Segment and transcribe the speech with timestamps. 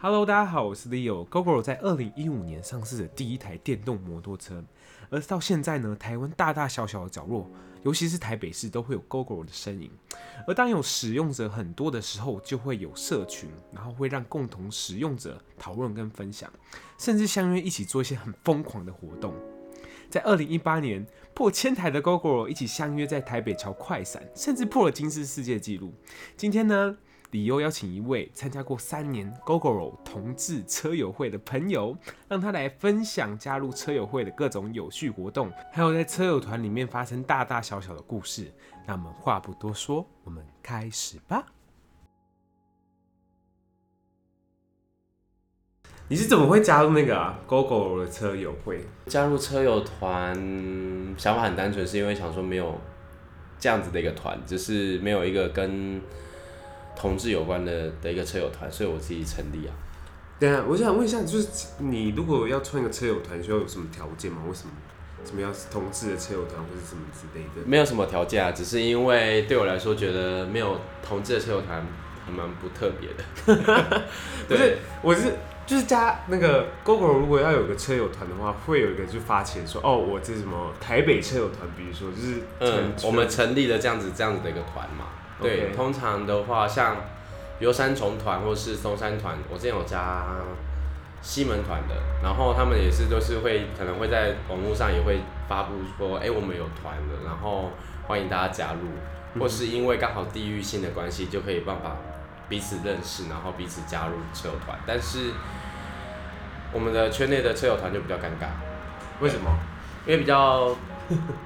[0.00, 1.26] Hello，大家好，我是 Leo。
[1.28, 4.62] GoGo 在二零一五年上市的第一台电动摩托车，
[5.10, 7.50] 而到现在呢，台湾大大小小的角落，
[7.82, 9.90] 尤其是台北市，都会有 GoGo 的身影。
[10.46, 16.48] 而当有使用者很多的时候，就会有社群，然后会让共同使用者讨论跟分享，
[16.96, 19.34] 甚至相约一起做一些很疯狂的活动。
[20.10, 25.92] 在二零一八年，破千台的 GoGo 一起相约在台北桥快闪，甚至破了金氏世界纪录。
[26.36, 26.96] 今天呢，
[27.32, 31.96] 理由邀请一位参加过三年 Gogoro 同志车友会的朋友，
[32.26, 38.50] 让他来分享加入车友会的各种有趣活动，还有在车友团里面发生大大小小的故事。
[38.86, 41.44] 那我们话不多说，我们开始吧。
[46.08, 48.84] 你是怎么会加入那个啊 Gogoro 的车友会？
[49.06, 50.34] 加入车友团
[51.16, 52.78] 想法很单纯，是因为想说没有
[53.58, 56.00] 这样子的一个团，只是没有一个跟。
[57.00, 59.70] 同志有关的的一个车友团，所以我自己成立啊。
[60.36, 61.46] 对啊，我想问一下，就是
[61.78, 64.42] 你如果要创一个车友团，需要有什么条件吗？
[64.48, 64.72] 为什么？
[65.24, 67.64] 什么要是同志的车友团，或者什么之类的？
[67.64, 71.86] 没有什么条件啊，只是因为对我来说，觉得没有同志的车友团
[72.26, 73.22] 还蛮不特别的。
[74.48, 75.34] 不是，我是
[75.68, 85.04] 就是加那个 Gogoro，如果要有个车友团的话，会有一个就发起说，哦，我这什么台北车友团，比如说就是嗯，我们成立了这样子这样子的一个团嘛。
[85.42, 86.96] 对.通常的话，像
[87.58, 90.24] 比如三重团或是松山团，我之前有加
[91.20, 97.72] 西门团的，然后他们也是都是会可能会在网络上也会发布说，哎、欸，我们有团了，然后
[98.06, 98.88] 欢迎大家加入，
[99.34, 101.98] 嗯、或是因为刚好地域性的关系，就可以办法
[102.48, 104.78] 彼此认识，然后彼此加入车友团。
[104.86, 105.32] 但是
[106.72, 108.48] 我们的圈内的车友团就比较尴尬，
[109.20, 109.50] 为什么？
[110.06, 110.68] 因为比较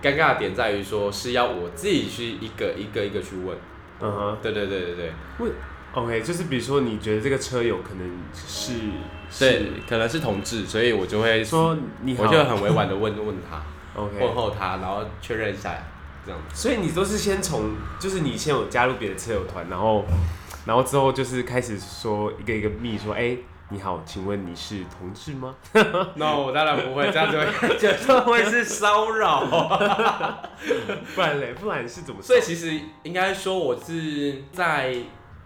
[0.02, 3.56] 尴尬的点在于说，是要我自己去一个一个一个去问。
[4.00, 5.12] 嗯哼，对对对对对。
[5.38, 5.52] 问
[5.94, 8.72] ，OK，就是比如说你觉得这个车友可能是，
[9.38, 13.62] 对，可能是同志，所以我就会说，你我就很委婉的问问他，
[14.00, 15.74] OK，问候他，然后确认一下，
[16.26, 16.40] 这样。
[16.52, 20.04] 所以你都是先从，就是你先有加入别的车友团，然后，
[20.64, 23.36] 然后之后就是开始说一个一个密说，哎。
[23.68, 25.56] 你好，请问你是同志吗？
[26.16, 29.46] No，我当然不会，这样子会，这样会是骚扰。
[31.14, 32.20] 不然嘞，不然是怎么？
[32.20, 34.94] 所以其实应该说，我是在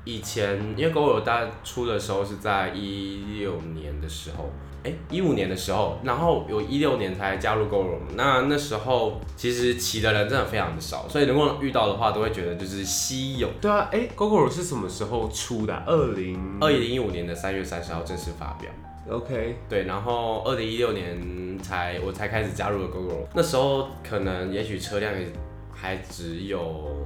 [0.02, 4.52] 以前，因为 Gogoro 大出的时候是在一六年的时候。
[4.86, 7.98] 哎，一五年的时候，然后有一六年才加入 Gogoro。
[8.14, 13.50] 那那时候其实骑的人真的非常的少，所以如果遇到的话，都会觉得就是稀有。
[13.60, 15.82] 对啊，哎，Gogoro 是什么时候出的啊？
[15.88, 18.70] 二零二零一五年的三月三十号正式发表。
[19.10, 23.26] OK，对，然后二零一六年才我才开始加入了 Gogoro。
[23.34, 25.26] 那时候可能也许车辆也
[25.72, 27.04] 还只有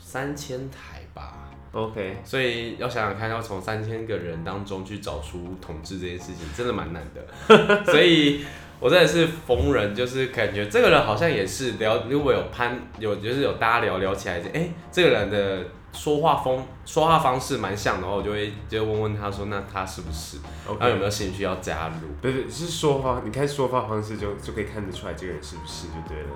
[0.00, 0.99] 三千台。
[1.72, 7.84] OK，所以要想想看，要从三千个人当中去找出统治这件事情，真的蛮难的。
[7.86, 8.44] 所以
[8.80, 20.78] 我真的是逢人就是感觉这个人好像也是聊，如果有攀有就是有大家聊聊起来，哎、欸，这个人的说话风说话方式蛮像的话，我就会就问问他说，那他是不是？Okay.
[20.78, 22.08] 他有没有兴趣要加入？
[22.20, 26.28] 对对，是说话，你看说话方式就就可以看得出来这个人是不是就对了。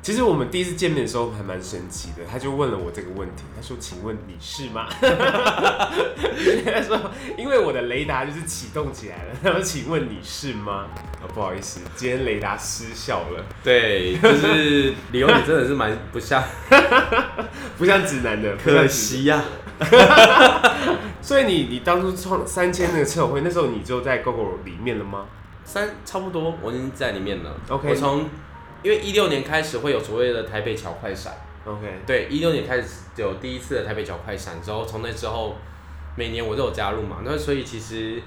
[0.00, 6.98] 其实我们第一次见面的时候还蛮神奇的，他就问了我这个问题，他说：“请问你是吗？”他说
[7.36, 10.86] ：“因为我的雷达就是启动起来了。”他说：“请问你是吗？”
[11.20, 13.44] 啊、哦，不好意思，今天雷达失效了。
[13.62, 16.42] 对，就是理由你真的是蛮不像，
[17.76, 19.44] 不像直男的，可惜呀、
[19.78, 19.84] 啊。
[21.20, 25.26] 所以你你当初创三千那个车友会，那时候你就在 Gogoro 里面了吗？
[25.64, 27.54] 三差不多，我已经在里面了。
[27.68, 28.26] OK，我从。
[28.82, 31.32] 因为一六年开始会有所谓的台北桥快闪
[31.64, 35.56] ，OK，对，一六年开始有第一次的台北桥快闪之后，从那之后
[36.16, 38.22] 每年我都有加入嘛，那所以其实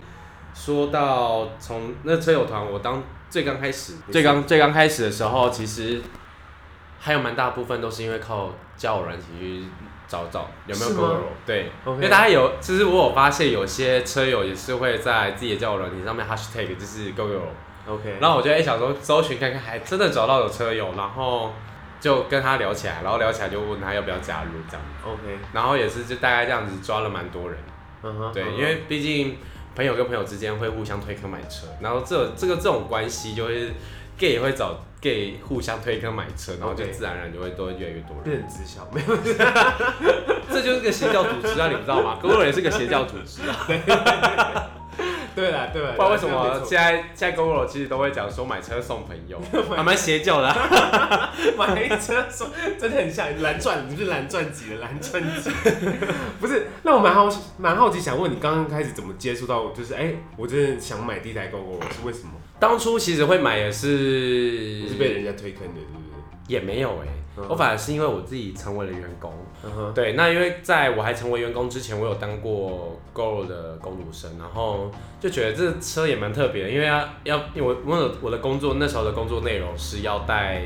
[0.54, 6.02] 说到从那车友团，我当最刚开始，最刚最刚开始的时候，其实
[7.00, 9.64] 还有蛮大部分都是因为靠交友软体去
[10.08, 11.94] 找找有没有 Gogoro，对，Okay.
[11.94, 17.48] 因为大家有，其实我有发现有些车友也是会在自己的交友软体上面 hashtag 就是 Gogoro。
[17.88, 21.52] OK，然后我就哎想说搜寻看看，还真的找到有车友，然后
[22.00, 24.86] 就跟他聊起来，然后聊起来就问他要不要加入这样。
[25.04, 27.58] OK，然后也是就大概这样子抓了蛮多人。
[28.04, 29.38] 嗯哼，对，因为毕竟
[29.76, 33.74] 朋友跟朋友之间会互相推坑买车，然后这这个这种关系就会
[34.18, 38.38] gay 也会找 gay 互相推坑买车，然后就自然而然就会多越来越多人。
[38.38, 39.18] 认知小没有？
[40.52, 44.70] 这就是个邪教组织啊，你不知道吗？Gogoro 也是个邪教组织啊。
[45.36, 49.40] 对啦对啦，不知道为什么现在现在 Gogoro 其实都会讲说买车送朋友，
[49.76, 51.34] 还蛮邪教的、啊。
[51.58, 55.50] 买车送 真的很像蓝钻，你是蓝钻级的蓝钻级。
[56.40, 62.32] 不是，那我蛮好蛮好奇，想问你刚刚开始怎么接触到，就是哎、欸，我真的想买第一台 Gogoro 是为什么？
[62.60, 66.06] 当初其实会买也是是被人家推坑的，是不是？
[66.48, 67.21] 也没有哎、欸。
[67.36, 69.34] 我反而是因为我自己成为了员工
[69.66, 69.94] ，uh.
[69.94, 80.64] 对，那因为在我还成为员工之前，我有当过 Gogoro 的工读生，然后就觉得这车也蛮特别的，因为要要，因为我我我的工作那时候的工作内容是要带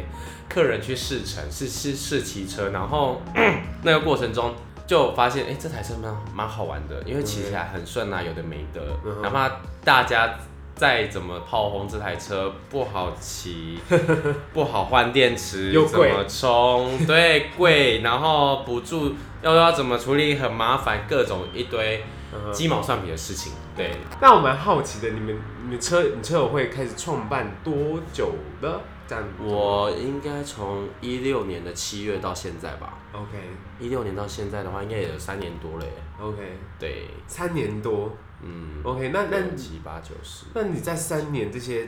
[0.50, 3.22] 客人去试乘，是试试骑车，然后
[3.84, 4.54] 那个过程中
[4.88, 8.82] 就发现，哎、欸，这台车蛮蛮好玩的，因为骑起来很顺啊，有的没的，
[9.22, 9.54] 哪怕、uh.
[9.84, 10.36] 大家。
[10.76, 13.80] 再怎么炮轰这台车不好骑，
[14.54, 17.06] 不好换电池，又怎么充？
[17.08, 22.04] 对，贵，然后补助又要怎么处理，很麻烦，各种一堆
[22.52, 23.54] 鸡毛蒜皮的事情。
[23.76, 27.74] 对，那我蛮好奇的，你们你们车你车友会开始创办多
[28.12, 28.82] 久了？
[29.08, 32.98] 这样我应该从一六年的七月到现在吧。
[33.14, 33.38] OK，
[33.80, 35.92] 一六年到现在的话，应该也有三年多了耶。
[36.20, 36.38] OK，
[36.80, 38.12] 对，三年多。
[38.46, 41.88] 嗯，OK，那那七八九十，那你在三年这些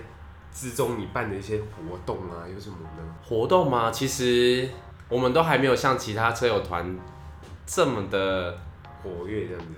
[0.52, 3.16] 之中，你办的一些活动啊，有什么呢？
[3.24, 3.92] 活动吗？
[3.92, 4.68] 其实
[5.08, 6.98] 我们都还没有像其他车友团
[7.66, 8.60] 这么的
[9.04, 9.74] 活跃，这样子，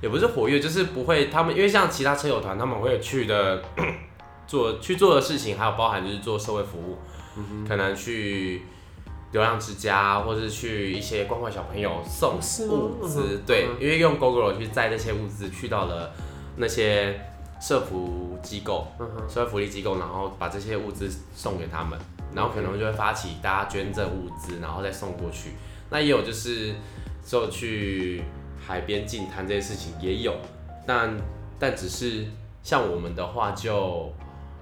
[0.00, 1.26] 也不是活跃，就是不会。
[1.26, 3.62] 他们因为像其他车友团，他们会去的
[4.48, 6.98] 做去做的事情，还有包含就是做社会服务，
[7.36, 8.62] 嗯、哼可能去。
[9.32, 12.36] 流浪之家，或是去一些关怀小朋友送
[12.68, 16.12] 物资，对，因为用 Gogoro 去载那些物资，去到了
[16.56, 17.18] 那些
[17.60, 18.86] 社福机构、
[19.28, 21.98] 社会福利机构，然后把这些物资送给他们，
[22.34, 25.52] 然后可能就会发起大家捐赠物资，然后再送过去。
[25.88, 26.74] 那也有就是
[27.26, 28.22] 就去
[28.58, 30.34] 海边净滩这些事情也有，
[30.86, 31.16] 但
[31.58, 32.26] 但只是
[32.62, 34.12] 像我们的话就。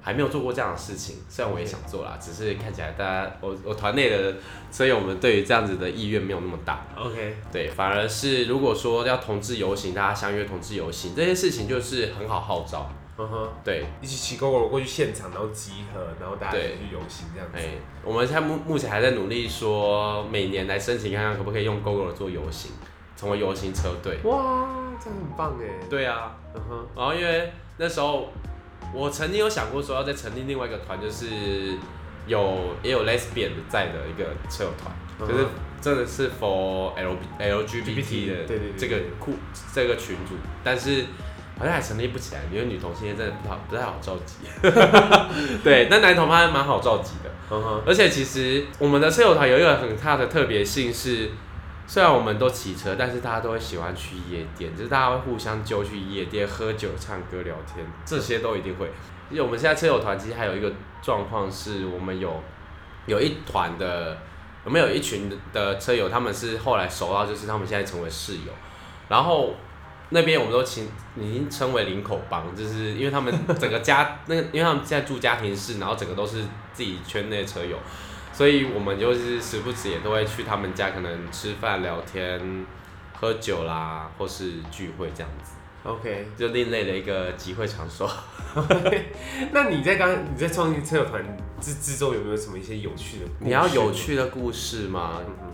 [0.03, 4.35] 还没有做过这样的事情，虽然我也想做啦只是看起来大家我我团内的
[4.71, 6.87] 所以我们对于这样子的意愿没有那么大。
[6.97, 12.91] OK，对，反而是如果说要同志游行，大家相约同志游行这些事情就是很好号召。
[13.19, 13.49] 嗯哼、uh，huh.
[13.63, 17.59] 对，一起骑 Gogoro 过去现场，然后集合，然后大家一起去游行这样子。
[17.59, 22.71] 哎，我们现在目目前还在努力说每年来申请看看可不可以用 Gogoro 做游行，
[23.19, 24.17] 成为游行车队。
[24.25, 24.67] 哇，
[24.99, 25.87] 这样很棒哎。
[25.91, 26.99] 对啊，嗯哼、uh，huh.
[26.99, 28.31] 然后因为那时候。
[28.93, 31.77] 我曾经有想过说要再成立另外一个团，就是
[32.27, 35.47] 有也有 lesbian 的在的一个车友团，嗯、就是
[35.81, 39.35] 真的是 for L LGBT 的这个库
[39.73, 40.35] 这个群组，
[40.65, 41.05] 但是
[41.59, 44.37] 好像还成立不起来，因为女同性恋真的不好不太好召集。
[45.65, 47.31] 对，但男同还蛮好召集的。
[47.51, 51.31] 嗯、哼而且其实我们的车友团有一个很大的特别性是。
[51.91, 58.89] 虽然我们都骑车，但是大家都会喜欢去夜店，就是大家会互相揪去夜店喝酒、唱歌、聊天，这些都一定会。
[59.29, 60.73] 因为我们现在车友团其实还有一个
[61.03, 62.41] 状况是，我们有
[63.07, 64.17] 有一团的，
[64.63, 68.53] 我们有一群的车友，他们是后来熟到，就是他们现在成为室友，
[69.09, 69.55] 然后
[70.11, 70.87] 那边我们都称
[71.17, 77.77] 已经称为林口帮，就是因为他们整个家那个，因为他们现在住家庭式，然后整个都是自己圈内车友。
[78.41, 82.41] 所以我们就是时不时也都会去他们家，可能吃饭、聊天、
[83.13, 85.53] 喝酒啦，或是聚会这样子。
[85.85, 88.11] OK，就另类的一个集会场所。
[89.53, 91.23] 那你在刚你在创立车友团
[91.61, 93.45] 之之中有没有什么一些有趣的故事？
[93.45, 95.21] 你要有趣的故事吗？
[95.21, 95.53] 嗯、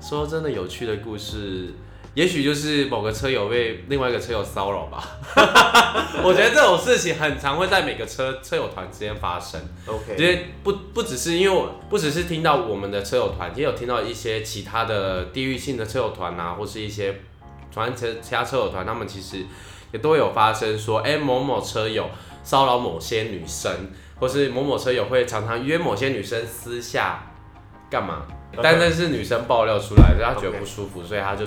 [0.00, 1.74] 说真的，有趣的故事。
[2.14, 5.04] 也许就是某个车友被另外一个车友骚扰吧。
[6.24, 9.60] 我觉得这种事情很常会在每个车车友团之间发生。
[9.86, 17.14] OK，因为不不只是因为我不只是听到我们的车友团，也有听到一些其他的地域性的车友团啊，或是一些
[17.72, 19.46] 团车其他车友团，他们其实
[19.92, 22.10] 也都有发生说，哎、欸，某某车友
[22.42, 23.72] 骚扰某些女生，
[24.18, 27.30] 或是某某车友会常常约某些女生私下
[27.88, 28.26] 干嘛.
[28.60, 31.46] 但那是女生爆料出来的，他觉得不舒服.所以她就。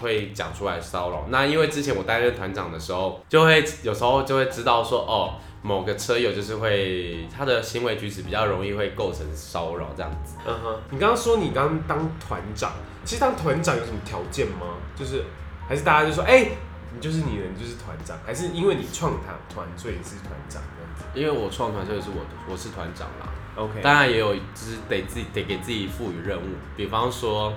[0.00, 10.36] 会讲出来骚扰，那因为之前我担任团长的时候，就会有时候就会知道说，哦，某个车友就是会他的行为举止比较容易会构成骚扰这样子。
[10.46, 12.72] 嗯哼，你刚刚说你刚当团长，
[13.04, 14.76] 其实当团长有什么条件吗？
[14.94, 15.24] 就是
[15.68, 16.52] 还是大家就说，哎、欸，
[16.94, 21.04] 你就是你人，你就是团长，还是因为你创团团所以你是团长这样子？
[21.14, 23.28] 因为我创团所以是我我是团长啦。
[23.56, 27.52] OK，当然也有就是得自己得给自己赋予任务，比方说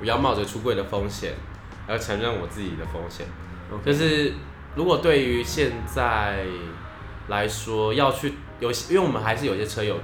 [0.00, 1.34] 我要冒着出柜的风险。
[1.88, 3.26] 要承认我自己的风险.
[3.84, 4.34] 就是
[4.74, 6.44] 如果对于现在
[7.28, 9.98] 来说要去有，因为我们还是有些车友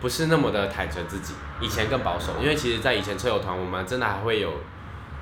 [0.00, 4.52] 不是那么的坦诚自己，以前更保守，因为其实，在以前车友团，我们真的还会有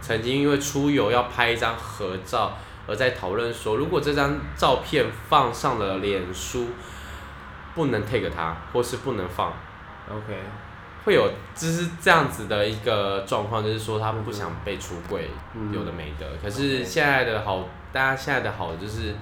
[0.01, 6.71] 曾经因为出游要拍一张合照，而在讨论说，如果这张照片放上了脸书，
[7.75, 9.53] 不能 take 它，或是不能放
[10.11, 10.37] ，OK，
[11.05, 16.27] 会有就是这样子的一个状况，就是说他们不想被出柜，嗯、有的没的。
[16.43, 19.15] 可是现在的好，大家现在的好就是，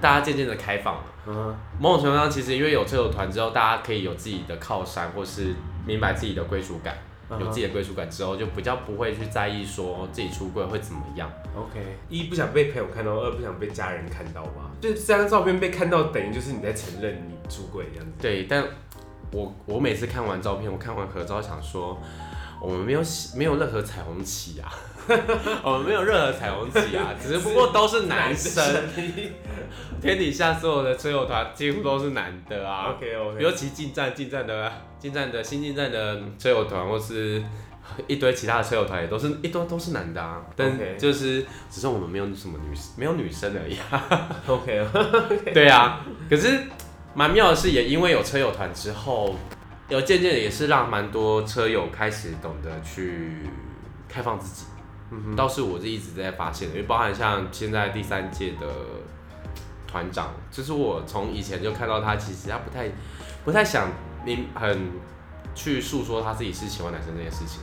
[0.00, 1.02] 大家渐渐的开放了。
[1.26, 5.54] 嗯，某种程度上，其实因为有车友团之后，大家可以有自己的靠山，或是
[5.86, 6.96] 明白自己的归属感。
[7.40, 11.28] 有自己的归属感之后，就比较不会去在意说自己出柜会怎么样。
[11.56, 14.70] OK，一不想被朋友看到，二不想被家人看到吧？
[14.78, 18.12] 就这张照片被看到，等于就是你在承认你出柜这样子。
[18.20, 18.62] 对，但
[19.34, 22.00] 我我每次看完照片，我看完合照，想说
[22.60, 23.02] 我们没有
[23.34, 24.72] 没有任何彩虹旗啊。
[25.62, 28.64] 我们没有任何彩虹旗啊，只是不过都是男生。
[30.00, 32.90] 天底下所有的车友团几乎都是男的啊。
[32.90, 33.42] OK OK。
[33.42, 37.42] 尤其进站进站的进站的新进站的车友团，或是
[38.06, 40.42] 一堆其他的车友团，也都是一堆都是男的啊。
[40.56, 44.26] 但就是只是我们没有什么女没有女生而已啊。
[44.46, 44.86] OK。
[45.52, 46.00] 对啊，
[46.30, 46.62] 可是
[47.14, 49.36] 蛮妙的是，也因为有车友团之后，
[49.88, 53.48] 有渐渐的也是让蛮多车友开始懂得去
[54.08, 54.66] 开放自己。
[55.36, 58.66] 倒是我是一直在发现的，因为包含像现在第三届的
[59.86, 62.90] 团长，就是我从以前就看到他，其实他不太
[63.44, 63.88] 不太想
[64.24, 64.90] 你很
[65.54, 67.60] 去诉说他自己是喜欢男生这件事情。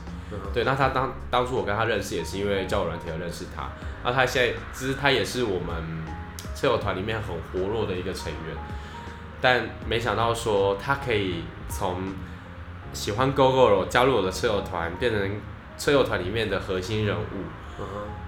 [0.53, 3.69] 对，那他当当初我跟他认识也是因为交友软体而认识他，
[4.01, 5.75] 那他现在其实他也是我们
[6.55, 8.55] 车友团里面很活络的一个成员，
[9.41, 12.13] 但没想到说他可以从
[12.93, 15.41] 喜欢 Gogoro 加入我的车友团变成。
[15.77, 17.25] 车友团里面的核心人物，
[17.79, 17.85] 嗯、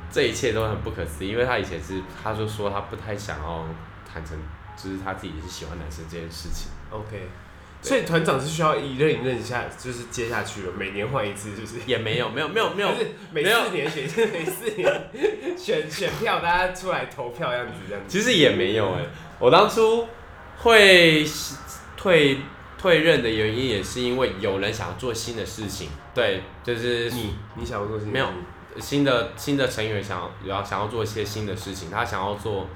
[0.10, 3.68] 这一切都很不可思议，因为他以前是，他就说他不太想要
[4.12, 4.36] 坦诚，
[4.76, 6.72] 就是他自己是喜欢男生这件事情。
[6.90, 7.30] OK，
[7.80, 11.76] 所以团长是需要一任一任下，就是接下去了，每年换一次，就是。
[11.86, 14.04] 也没有没有没有没有，就是每四年选，
[14.34, 15.12] 每四年
[15.56, 18.10] 选选票，大家出来投票样子这样子。
[18.10, 20.08] 其实也没有哎、欸，我当初
[20.64, 21.26] 会
[21.96, 22.38] 退。
[22.76, 28.28] 退任的原因也是因为有人想要做新的事情，对，就是你，你想要做新的没有
[28.78, 32.68] 新的新的成员想要要想要做一些新的事情，他想要做，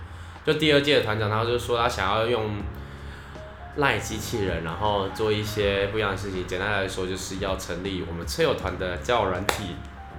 [0.45, 2.55] 就第二届的团长，他就说他想要用
[3.75, 6.47] 赖机器人，然后做一些不一样的事情。
[6.47, 9.75] 简单来说，就是要成立我们车友团的交友软体、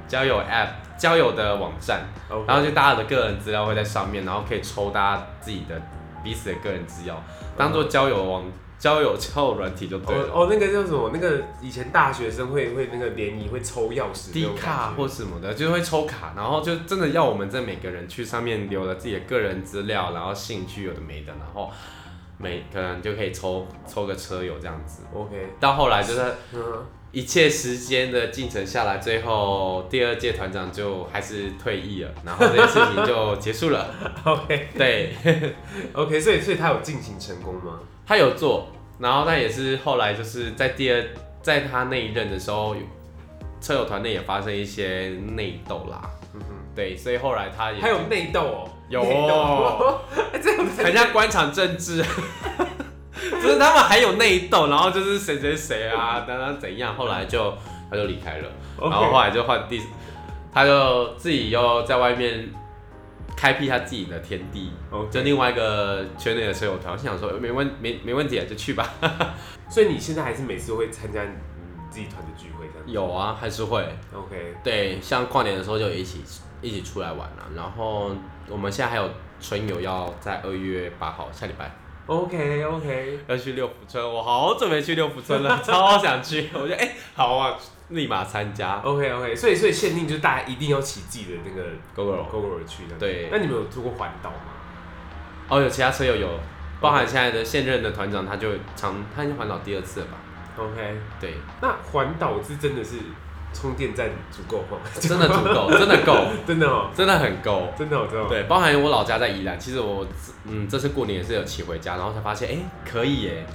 [0.06, 2.02] 交友 App、交友的网站.
[2.46, 5.80] 然后就大家的个人资料会在上面，然后可以抽大家自己的
[6.22, 7.22] 彼此的个人资料，
[7.56, 8.44] 当做交友网。
[8.78, 11.10] 交友交友软体就对了哦，哦，那个叫什么？
[11.12, 21.68] 那个以前大学生会会那个联谊会抽钥匙，D 卡或什么的，就是会抽卡，然后就真的要我们这每个人去上面留了自己的个人资料，然后兴趣有的没的，然后
[22.36, 25.02] 每可能就可以抽抽个车友这样子。
[25.12, 26.22] OK，到后来就是
[27.10, 33.94] 一切时间的进程下来，最后第二届团长就还是退役了，然后这件事情就结束了。
[34.24, 35.14] OK，对，
[35.94, 37.80] OK，所以所以他有进行成功吗？
[38.06, 41.02] 他有做，然后他也是后来就是在第二，
[41.42, 42.76] 在他那一任的时候，
[43.60, 46.00] 车友团内也发生一些内斗啦。
[46.34, 50.00] 嗯哼，对，所以后来他也还有内斗哦，有哦，
[50.42, 52.04] 这样很像官场政治，
[53.40, 57.52] 就是他们还有内斗，然后就是谁谁谁啊， 等等怎样，后来就
[57.90, 58.48] 他就离开了.
[58.80, 59.82] 然后后来就换第，
[60.52, 62.48] 他就自己又在外面。
[63.36, 65.10] 开辟他自己的天地，Okay.
[65.10, 68.84] 就另外一个圈内的车友团，我想说没问没没问题啊，就去吧。
[69.70, 71.30] 所以你现在还是每次都会参加你
[71.88, 72.84] 自己团的聚会这样？
[72.88, 73.80] 有啊，还是会。
[74.12, 74.56] OK。
[74.64, 76.24] 对，像跨年的时候就一起
[76.60, 78.10] 一起出来玩了，然后
[78.48, 79.08] 我们现在还有
[79.40, 81.70] 春游要在二月八号下礼拜。
[82.08, 83.20] OK OK。
[83.28, 86.48] 要去六福村，我好久没去六福村了， 超想去。
[86.52, 87.56] 我觉得哎、欸，好啊。
[87.90, 92.94] 立马参加，OK OK，所以所以限定就是大家一定要骑自己的那个 Gogoro Gogoro 去的。
[92.98, 94.36] 对，那你们有做过环岛吗？
[95.48, 96.28] 哦，有其他车友有，
[96.82, 100.18] 包含现在的现任的团长，他就常他已经环岛第二次了吧
[100.58, 102.96] ？OK，对，那环岛是真的是。
[103.52, 104.78] 充电站足够吗？
[105.00, 108.28] 真的足够， 真的够，真的哦，真的很够，真的哦，真的。
[108.28, 110.06] 对，包含我老家在宜兰，其实我
[110.44, 113.46] 嗯这次过年也是有骑回家，然后才发现哎、欸、可以耶，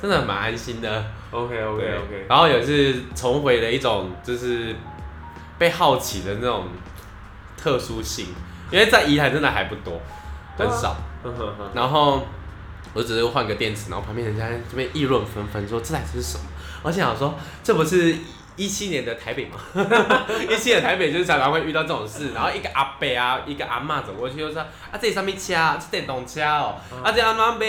[0.00, 1.04] 真的蛮安心的。
[1.30, 2.26] OK OK OK。
[2.28, 4.74] 然后也是重回了一种就是
[5.58, 6.66] 被好奇的那种
[7.56, 8.26] 特殊性，
[8.70, 10.00] 因为在宜兰真的还不多，
[10.56, 10.96] 很少。
[11.74, 12.26] 然后
[12.94, 16.44] 我只是换个电池，然后旁边人家这边议论纷纷说这台车是什么，
[16.82, 18.16] 而且想说这不是。
[18.56, 19.58] 一七年的台北嘛，
[20.48, 24.60] 一七年的台北就是常常会遇到这种事，然后一个阿伯啊，一个阿妈走过去就说
[24.90, 25.54] ：“啊，这是什么车？
[25.78, 27.66] 这电动车哦，啊，这安怎买？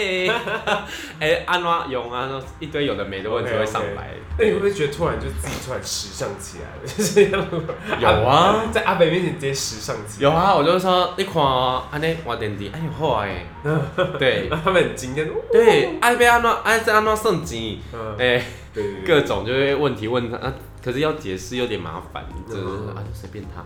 [1.20, 2.28] 哎，安怎用啊？
[2.58, 4.10] 一堆有的没的问题会上来。
[4.38, 6.86] 那你会不会觉得突然就自己突然时尚起来了？
[6.86, 7.24] 就是
[8.00, 10.30] 有啊，在阿伯面前直接时尚起来。
[10.30, 11.42] 有啊，我就说你看
[11.90, 13.44] 安尼换电池，哎呦好哎，
[14.18, 15.26] 对，他们很惊讶。
[15.52, 17.78] 对，阿伯安怎安怎安怎算钱？
[18.18, 18.42] 哎，
[19.06, 20.38] 各种就会问题问他。
[20.80, 23.64] 可是要解释有点麻烦，就是啊，就随便他，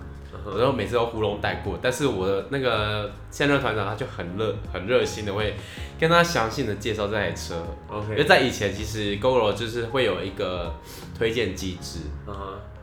[0.56, 1.78] 然后每次都糊弄带过。
[1.80, 5.54] 但是我的那个现任团长他就很热很热心的会
[6.00, 7.54] 跟他详细的介绍这台车。
[7.88, 10.74] OK，因为在以前其实 Gogoro 就是会有一个
[11.16, 12.00] 推荐机制，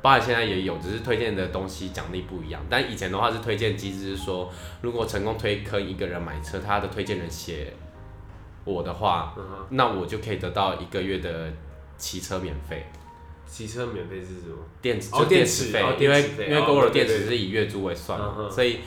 [0.01, 2.62] 包括现在也有，只是推荐的东西奖励不一样。
[2.69, 4.50] 但以前的话是推荐机制，是说
[4.81, 7.74] 如果成功推坑一个人买车，他的推荐人写
[8.63, 9.36] 我的话，
[9.71, 11.51] 那我就可以得到一个月的
[12.00, 12.84] 骑车免费。
[13.46, 14.58] 骑车免费是什么？
[14.82, 18.79] 电池，就电池费，因为因为 Gogoro 电池是以月租为算，所以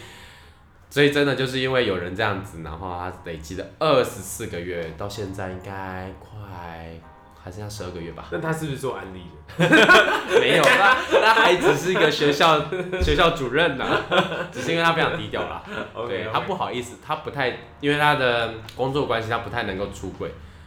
[0.89, 6.39] 所以真的就是因为有人这样子，然后他累积了二十四个月，到现在应该快
[7.43, 8.29] 还剩下十二个月吧？
[8.31, 9.23] 那他是不是做安利？
[9.59, 12.65] 没有，他他还只是一个学校
[13.03, 13.85] 学校主任呢，
[14.53, 15.61] 只是因为他非常低调啦。
[16.07, 20.11] 对，他不好意思，他不太因为他的工作关系，他不太能够出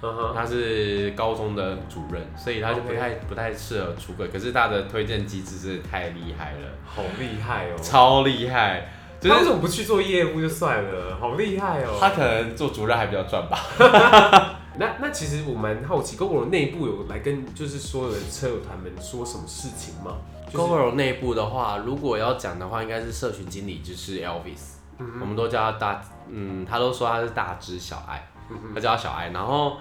[0.02, 0.10] 柜。
[0.34, 4.28] 他是高中的主任，所以他就不太.不太适合出轨。
[4.28, 8.88] 可是他的推荐机制是太厉害了，好厉害哦，超厉害。
[9.20, 11.18] 就是、他为什么不去做业务就算了？
[11.20, 11.98] 好厉害哦。
[12.00, 13.58] 他可能做主任还比较赚吧。
[14.78, 20.18] 那那其实我蛮好奇，Gogoro 内部有来跟就是所有的车友团们说什么事情吗
[20.52, 28.28] ？Gogoro 内部的话，如果要讲的话，应该是社群经理就是 Elvis，、嗯、我们都叫他大，嗯，他都说他是大只小爱，
[28.74, 29.78] 他叫他小爱，然后。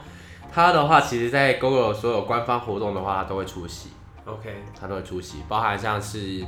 [0.52, 3.88] 他的话，其实，在 Gogoro 所有官方活动的话，他都会出席。
[4.24, 6.44] OK，他都会出席，包含像是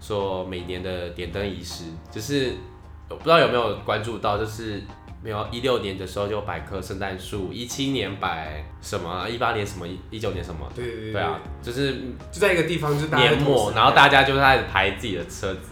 [0.00, 2.52] 说每年的点灯仪式，就是
[3.08, 4.80] 我不知道有没有关注到，就是
[5.24, 11.94] 没有一六年的时候就摆棵圣诞树，一七年摆什么，一八年什么，一九年什么，对对对，对啊，就是
[12.30, 15.70] 就在一个地方，就是年末，然后大家就开始排自己的车子，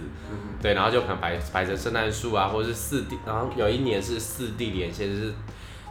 [0.61, 5.33] 对，然后就可能摆摆着圣诞树啊，或者是四地，然后有一年是四地连线，就是。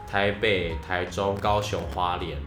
[0.08, 2.38] 台北、台中、高雄、花莲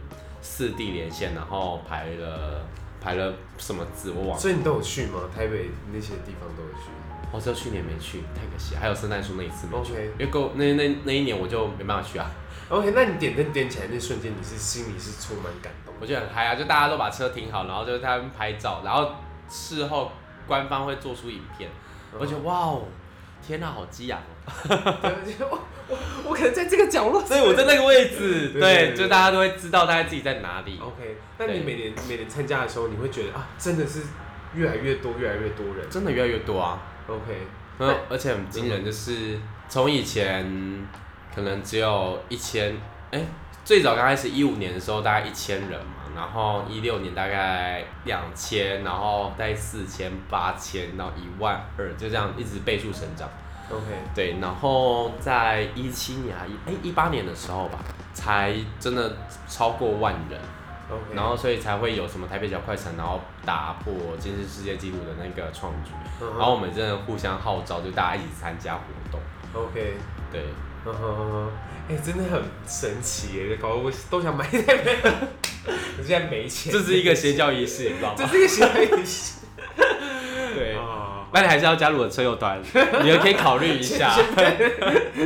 [0.41, 2.65] 四地连线，然后排了
[3.01, 4.37] 排了什么字我忘了。
[4.37, 5.21] 所以你都有去吗？
[5.35, 6.89] 台北那些地方都有去？
[7.31, 8.75] 我只有去年没去，太可惜。
[8.75, 12.31] 还有圣诞树那一次没去.因为够那那那一年我就没办法去啊。
[12.69, 15.93] OK，那你点灯点起来那瞬间，你是心里是充满感动？
[15.99, 16.55] 我觉得很嗨啊！
[16.55, 19.11] 就大家都把车停好，然后就在那边拍照，然后
[19.47, 20.11] 事后
[20.47, 21.69] 官方会做出影片，
[22.17, 22.83] 我觉得哇哦。
[23.49, 24.21] 天呐，好激昂
[24.69, 25.59] 哦！
[25.87, 30.79] 我我可能在这个角落，所以我在那个位置，对，就大家都会知道大家自己在哪里。
[30.79, 34.03] OK，那你每年每年参加的时候，你会觉得啊，真的是
[34.53, 36.79] 越来越多，越来越多人，真的越来越多啊。
[37.07, 37.47] OK，
[37.79, 40.87] 那而且很惊人，就是从以前
[41.33, 42.77] 可能只有一千，
[43.09, 43.25] 哎，
[43.65, 45.95] 最早刚开始一五年的时候大概一千人嘛。
[46.15, 53.29] 然后一六年大概两千，然后大概四千、八千，然后一万二，就这样一直倍数成长。
[53.71, 57.79] OK，对，然后在一七年啊一哎一八年的时候吧，
[58.13, 59.15] 才真的
[59.47, 60.39] 超过万人。
[60.89, 65.91] OK，然后所以才会有什么台北小快车，然后打破今日世界纪录的那个创举。
[66.19, 66.37] Uh huh.
[66.39, 69.19] 然后我们真的互相号召，就大家一起参加活动。
[69.53, 69.97] OK，
[70.31, 70.45] 对。
[70.85, 73.57] 哎、uh 真的很神奇耶！
[73.57, 74.97] 搞得我都想买台北。
[75.97, 76.71] 我 现在没钱。
[76.71, 78.15] 这是一个邪教仪式，你知道吗？
[78.17, 79.38] 这是一个邪教仪式。
[81.31, 81.33] 对。
[81.33, 82.61] 那你还是要加入我的车友团，
[83.01, 84.09] 你也可以考虑一下。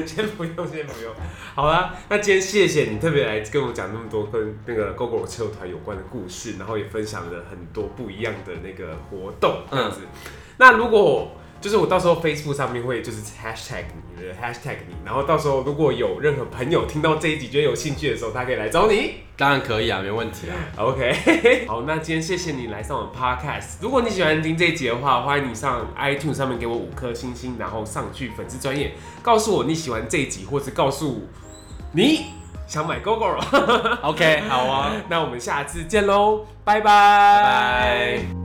[0.05, 1.13] 先不用，先不用。
[1.55, 10.01] 好啦，那今天谢谢你特别来跟我讲那么多跟那个 Gogoro 车友团有关的故事，然后也分享了很多不一样的那个活动，这样子。
[10.03, 13.85] 嗯、那如果就是我到时候 Facebook 上面会就是 hashtag
[14.17, 19.13] 你的 hashtag 你，然后到时候如果有任何朋友听到这一集觉得有兴趣的时候，他可以来找你。
[19.37, 20.55] 当然可以啊，没问题啊。
[20.75, 23.77] OK， 好，那今天谢谢你来上我的 Podcast。
[23.79, 31.25] 如果你喜欢听这一集的话，欢迎你上 iTunes 上面给我五颗星星，然后上去粉丝专业告诉我你喜欢这一集，或是告诉
[31.93, 32.25] 你
[32.67, 33.39] 想买 Gogoro。
[34.01, 36.83] OK，好啊， 那我们下次见喽，拜拜。
[36.83, 38.42] 拜拜。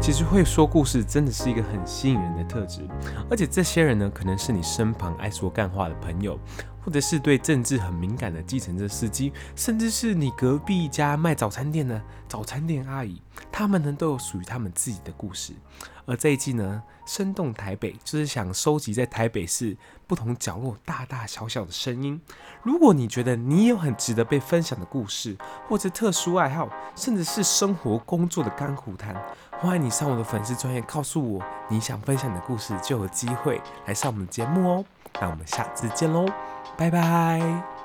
[0.00, 2.88] 其实会说故事真的是一个很吸引人的特质，
[3.30, 6.40] 而且这些人呢，可能是你身旁爱说干话的朋友，
[6.82, 13.20] 或者是对政治很敏感的计程车司机，甚至是你隔壁一家卖早餐店的早餐店阿姨，
[13.52, 15.52] 他们呢都有属于他们自己的故事。
[16.06, 19.76] 而这一季呢，生动台北就是想收集在台北市
[20.08, 22.20] 不同角落大大小小的声音。
[22.64, 25.36] 如果你觉得你有很值得被分享的故事，
[25.68, 29.14] 或者特殊爱好，甚至是生活工作的甘苦谈，
[29.60, 34.84] 欢迎你上我的粉丝专页告诉我你想分享的故事，就有机会来上我们的节目哦。
[35.20, 36.26] 那我们下次见喽。
[36.78, 37.79] 拜拜。